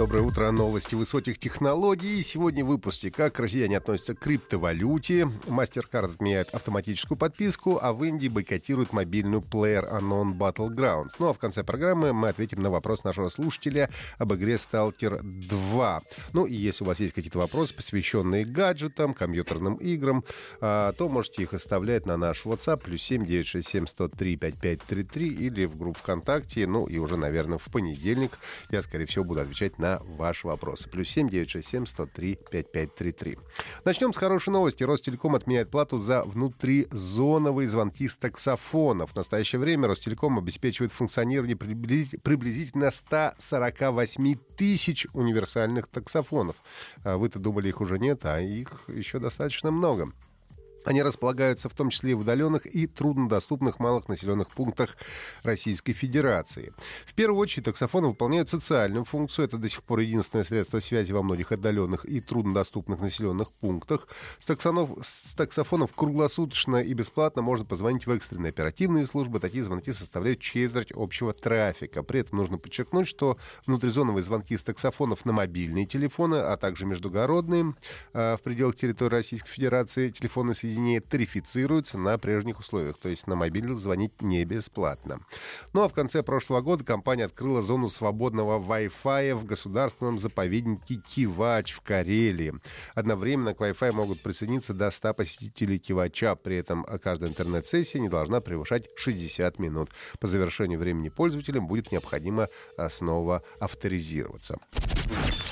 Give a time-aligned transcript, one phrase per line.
[0.00, 0.50] Доброе утро.
[0.50, 2.22] Новости высоких технологий.
[2.22, 3.10] Сегодня в выпуске.
[3.10, 5.28] Как россияне относятся к криптовалюте.
[5.46, 11.10] MasterCard отменяет автоматическую подписку, а в Индии бойкотируют мобильную плеер Unknown Battlegrounds.
[11.18, 16.00] Ну а в конце программы мы ответим на вопрос нашего слушателя об игре Stalker 2.
[16.32, 20.24] Ну и если у вас есть какие-то вопросы, посвященные гаджетам, компьютерным играм,
[20.62, 25.76] а, то можете их оставлять на наш WhatsApp плюс 7 967 103 5533 или в
[25.76, 26.66] группу ВКонтакте.
[26.66, 28.38] Ну и уже, наверное, в понедельник
[28.70, 30.88] я, скорее всего, буду отвечать на ваши вопросы.
[30.88, 33.38] Плюс 7 967 103 5533.
[33.84, 34.84] Начнем с хорошей новости.
[34.84, 39.12] Ростелеком отменяет плату за внутризоновые звонки с таксофонов.
[39.12, 46.56] В настоящее время Ростелеком обеспечивает функционирование приблизительно 148 тысяч универсальных таксофонов.
[47.02, 50.10] А вы-то думали, их уже нет, а их еще достаточно много.
[50.84, 54.96] Они располагаются в том числе и в удаленных и труднодоступных малых населенных пунктах
[55.42, 56.72] Российской Федерации.
[57.04, 59.44] В первую очередь таксофоны выполняют социальную функцию.
[59.44, 64.08] Это до сих пор единственное средство связи во многих отдаленных и труднодоступных населенных пунктах.
[64.38, 69.38] С, таксонов, с таксофонов круглосуточно и бесплатно можно позвонить в экстренные оперативные службы.
[69.38, 72.02] Такие звонки составляют четверть общего трафика.
[72.02, 73.36] При этом нужно подчеркнуть, что
[73.66, 77.74] внутризоновые звонки с таксофонов на мобильные телефоны, а также междугородные
[78.12, 83.26] э, в пределах территории Российской Федерации телефоны с соединения тарифицируются на прежних условиях, то есть
[83.26, 85.18] на мобильных звонить не бесплатно.
[85.72, 91.72] Ну а в конце прошлого года компания открыла зону свободного Wi-Fi в государственном заповеднике Кивач
[91.72, 92.54] в Карелии.
[92.94, 98.40] Одновременно к Wi-Fi могут присоединиться до 100 посетителей Кивача, при этом каждая интернет-сессия не должна
[98.40, 99.90] превышать 60 минут.
[100.20, 104.58] По завершению времени пользователям будет необходимо а, снова авторизироваться.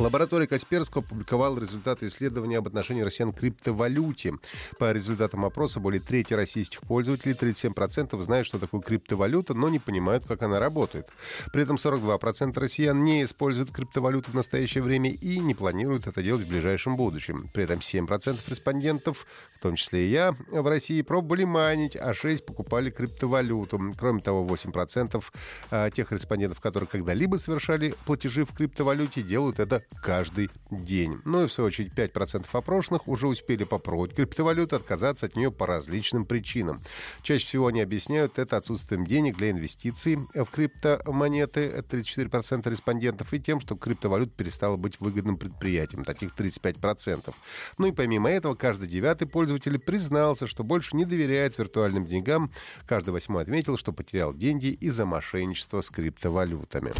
[0.00, 4.34] Лаборатория Касперского опубликовала результаты исследования об отношении россиян к криптовалюте.
[4.78, 10.24] По результатам опроса более трети российских пользователей, 37% знают, что такое криптовалюта, но не понимают,
[10.26, 11.08] как она работает.
[11.52, 16.44] При этом 42% россиян не используют криптовалюту в настоящее время и не планируют это делать
[16.46, 17.50] в ближайшем будущем.
[17.52, 22.44] При этом 7% респондентов, в том числе и я, в России пробовали майнить, а 6%
[22.44, 23.80] покупали криптовалюту.
[23.98, 25.22] Кроме того, 8%
[25.70, 31.20] а, тех респондентов, которые когда-либо совершали платежи в криптовалюте, делают это каждый день.
[31.24, 35.66] Ну и в свою очередь 5% опрошенных уже успели попробовать криптовалюту, отказаться от нее по
[35.66, 36.80] различным причинам.
[37.22, 43.60] Чаще всего они объясняют это отсутствием денег для инвестиций в криптомонеты, 34% респондентов, и тем,
[43.60, 47.32] что криптовалюта перестала быть выгодным предприятием, таких 35%.
[47.78, 52.50] Ну и помимо этого, каждый девятый пользователь признался, что больше не доверяет виртуальным деньгам.
[52.86, 56.92] Каждый восьмой отметил, что потерял деньги из-за мошенничества с криптовалютами.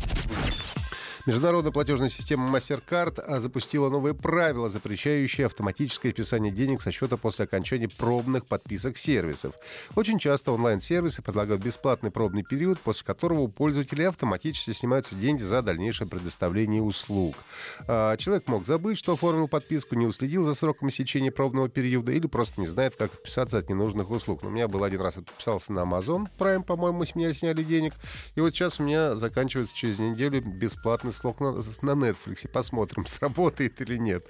[1.27, 7.45] Международная платежная система MasterCard а, запустила новые правила, запрещающие автоматическое списание денег со счета после
[7.45, 9.55] окончания пробных подписок сервисов.
[9.97, 15.61] Очень часто онлайн-сервисы предлагают бесплатный пробный период, после которого у пользователей автоматически снимаются деньги за
[15.61, 17.37] дальнейшее предоставление услуг.
[17.87, 22.29] А, человек мог забыть, что оформил подписку, не уследил за сроком истечения пробного периода или
[22.29, 24.43] просто не знает, как отписаться от ненужных услуг.
[24.43, 27.93] Но у меня был один раз отписался на Amazon Prime, по-моему, с меня сняли денег.
[28.37, 31.53] И вот сейчас у меня заканчивается через неделю бесплатный бесплатный слог на,
[31.95, 32.49] на Netflix.
[32.49, 34.25] Посмотрим, сработает или нет.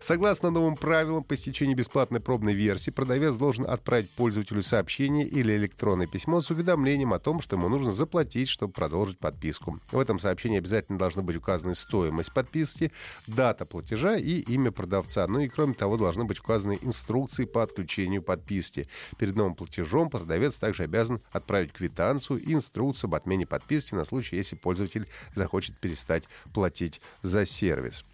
[0.00, 6.06] Согласно новым правилам, по истечении бесплатной пробной версии продавец должен отправить пользователю сообщение или электронное
[6.06, 9.78] письмо с уведомлением о том, что ему нужно заплатить, чтобы продолжить подписку.
[9.90, 12.92] В этом сообщении обязательно должны быть указаны стоимость подписки,
[13.26, 15.26] дата платежа и имя продавца.
[15.26, 18.88] Ну и кроме того, должны быть указаны инструкции по отключению подписки.
[19.18, 24.36] Перед новым платежом продавец также обязан отправить квитанцию и инструкцию об отмене подписки на случай,
[24.36, 26.19] если пользователь захочет перестать
[26.52, 28.04] платить за сервис.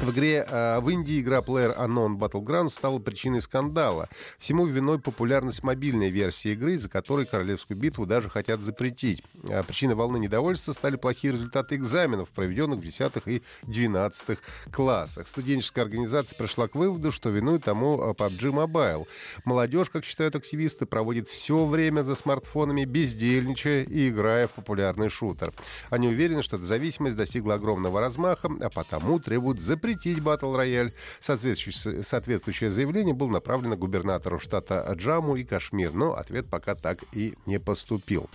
[0.00, 4.08] В игре э, в Индии игра Player Unknown Battlegrounds стала причиной скандала.
[4.38, 9.24] Всему виной популярность мобильной версии игры, из-за которой королевскую битву даже хотят запретить.
[9.50, 14.38] А причиной волны недовольства стали плохие результаты экзаменов, проведенных в 10 и 12
[14.70, 15.26] классах.
[15.26, 19.08] Студенческая организация пришла к выводу, что виной тому PUBG Mobile.
[19.44, 25.52] Молодежь, как считают активисты, проводит все время за смартфонами, бездельничая и играя в популярный шутер.
[25.90, 30.92] Они уверены, что эта зависимость достигла огромного размаха, а потому требуют запретить запретить батл рояль.
[31.20, 37.34] Соответствующее, соответствующее заявление было направлено губернатору штата Джаму и Кашмир, но ответ пока так и
[37.46, 38.28] не поступил.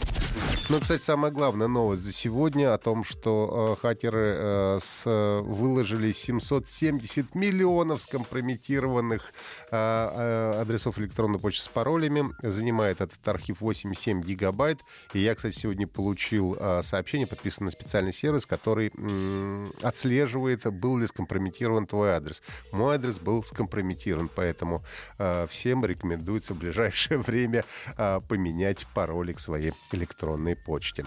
[0.70, 5.40] Ну, кстати, самая главная новость за сегодня о том, что э, хакеры э, с, э,
[5.42, 9.34] выложили 770 миллионов скомпрометированных
[9.72, 12.34] э, э, адресов электронной почты с паролями.
[12.42, 14.80] Занимает этот архив 8,7 гигабайт.
[15.14, 20.98] И я, кстати, сегодня получил э, сообщение, подписанное на специальный сервис, который э, отслеживает, был
[20.98, 22.42] ли скомпрометирован твой адрес.
[22.72, 24.82] Мой адрес был скомпрометирован, поэтому
[25.18, 27.66] э, всем рекомендуется в ближайшее время
[27.98, 31.06] э, поменять пароли к своей электронной почте.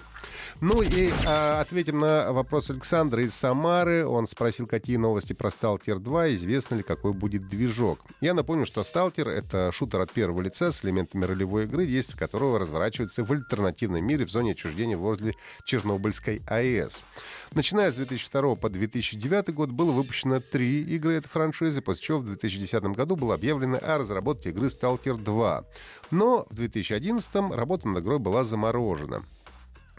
[0.61, 4.07] Ну и э, ответим на вопрос Александра из Самары.
[4.07, 8.01] Он спросил, какие новости про Stalker 2, известно ли, какой будет движок.
[8.21, 12.59] Я напомню, что Stalker— это шутер от первого лица с элементами ролевой игры, действие которого
[12.59, 15.35] разворачивается в альтернативном мире в зоне отчуждения возле
[15.65, 17.03] Чернобыльской АЭС.
[17.53, 22.27] Начиная с 2002 по 2009 год было выпущено три игры этой франшизы, после чего в
[22.27, 25.65] 2010 году было объявлено о разработке игры Stalker 2.
[26.11, 29.23] Но в 2011 работа над игрой была заморожена.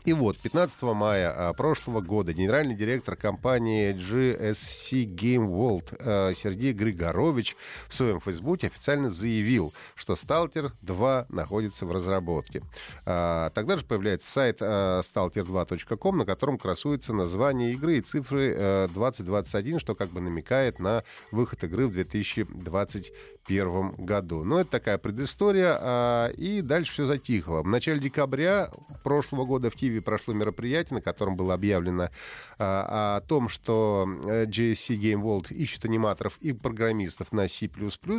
[0.08, 6.72] И вот, 15 мая а, прошлого года генеральный директор компании GSC Game World а, Сергей
[6.72, 7.58] Григорович
[7.90, 12.62] в своем фейсбуке официально заявил, что Stalker 2 находится в разработке.
[13.06, 19.94] А, тогда же появляется сайт stalker2.com, на котором красуется название игры и цифры 2021, что
[19.94, 23.12] как бы намекает на выход игры в 2020
[23.48, 24.44] 2021 году.
[24.44, 27.62] Но это такая предыстория, и дальше все затихло.
[27.62, 28.70] В начале декабря
[29.04, 32.10] прошлого года в Киеве прошло мероприятие, на котором было объявлено
[32.58, 37.70] а, о том, что э, GSC Game World ищет аниматоров и программистов на C++,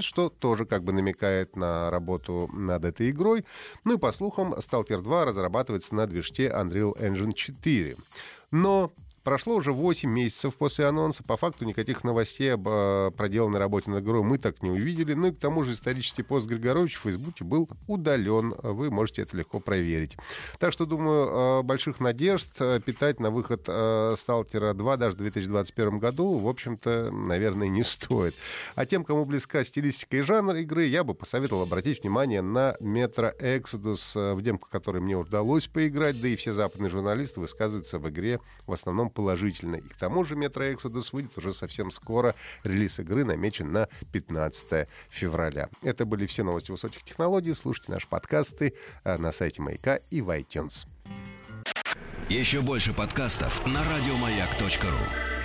[0.00, 3.44] что тоже как бы намекает на работу над этой игрой.
[3.84, 7.96] Ну и по слухам, Stalker 2 разрабатывается на движке Unreal Engine 4.
[8.50, 8.92] Но
[9.28, 11.22] Прошло уже 8 месяцев после анонса.
[11.22, 15.12] По факту никаких новостей об э, проделанной работе над игрой мы так не увидели.
[15.12, 18.54] Ну и к тому же исторический пост Григоровича в Фейсбуке был удален.
[18.62, 20.16] Вы можете это легко проверить.
[20.58, 25.18] Так что, думаю, э, больших надежд э, питать на выход э, Сталкера 2 даже в
[25.18, 28.34] 2021 году, в общем-то, наверное, не стоит.
[28.76, 33.38] А тем, кому близка стилистика и жанр игры, я бы посоветовал обратить внимание на Metro
[33.38, 38.40] Exodus, в демку которой мне удалось поиграть, да и все западные журналисты высказываются в игре
[38.66, 39.74] в основном положительно.
[39.74, 42.36] И к тому же Metro Exodus выйдет уже совсем скоро.
[42.62, 45.70] Релиз игры намечен на 15 февраля.
[45.82, 47.52] Это были все новости высоких технологий.
[47.54, 50.86] Слушайте наши подкасты э, на сайте Маяка и в iTunes.
[52.28, 55.37] Еще больше подкастов на радиомаяк.ру